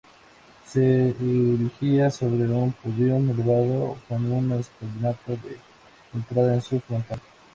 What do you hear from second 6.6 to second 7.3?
su frontal.